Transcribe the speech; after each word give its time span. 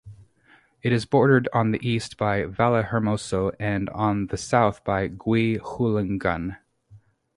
It 0.81 0.91
is 0.91 1.05
bordered 1.05 1.47
on 1.53 1.69
the 1.69 1.87
east 1.87 2.17
by 2.17 2.45
Vallehermoso 2.45 3.51
and 3.59 3.87
on 3.91 4.25
the 4.25 4.35
south 4.35 4.83
by 4.83 5.07
Guihulngan. 5.07 6.57